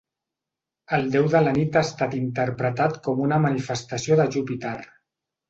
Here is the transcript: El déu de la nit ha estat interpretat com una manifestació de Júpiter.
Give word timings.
El 0.97 1.03
déu 1.15 1.27
de 1.33 1.41
la 1.47 1.53
nit 1.57 1.77
ha 1.81 1.83
estat 1.89 2.15
interpretat 2.21 2.97
com 3.09 3.23
una 3.27 3.39
manifestació 3.45 4.19
de 4.23 4.27
Júpiter. 4.39 4.75